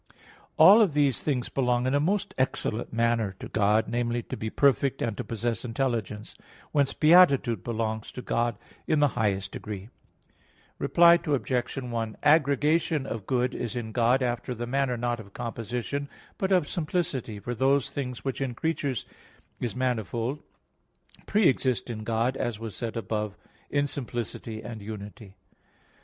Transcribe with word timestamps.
All 0.57 0.81
of 0.81 0.95
these 0.95 1.21
things 1.21 1.49
belong 1.49 1.85
in 1.85 1.93
a 1.93 1.99
most 1.99 2.33
excellent 2.35 2.91
manner 2.91 3.35
to 3.39 3.47
God, 3.47 3.87
namely, 3.87 4.23
to 4.23 4.35
be 4.35 4.49
perfect, 4.49 4.99
and 4.99 5.15
to 5.15 5.23
possess 5.23 5.63
intelligence. 5.63 6.35
Whence 6.71 6.91
beatitude 6.95 7.63
belongs 7.63 8.11
to 8.13 8.23
God 8.23 8.57
in 8.87 8.99
the 8.99 9.09
highest 9.09 9.51
degree. 9.51 9.89
Reply 10.79 11.19
Obj. 11.23 11.75
1: 11.77 12.17
Aggregation 12.23 13.05
of 13.05 13.27
good 13.27 13.53
is 13.53 13.75
in 13.75 13.91
God, 13.91 14.23
after 14.23 14.55
the 14.55 14.65
manner 14.65 14.97
not 14.97 15.19
of 15.19 15.33
composition, 15.33 16.09
but 16.39 16.51
of 16.51 16.67
simplicity; 16.67 17.39
for 17.39 17.53
those 17.53 17.91
things 17.91 18.25
which 18.25 18.41
in 18.41 18.55
creatures 18.55 19.05
is 19.59 19.75
manifold, 19.75 20.41
pre 21.27 21.47
exist 21.47 21.91
in 21.91 22.03
God, 22.03 22.35
as 22.35 22.57
was 22.57 22.75
said 22.75 22.97
above 22.97 23.37
(Q. 23.71 23.83
4, 23.85 23.85
A. 23.85 23.85
2; 23.85 23.85
Q. 23.85 23.85
13, 23.85 23.85
A. 23.85 23.85
4), 23.85 23.85
in 23.85 23.87
simplicity 23.87 24.61
and 24.63 24.81
unity. 24.81 25.35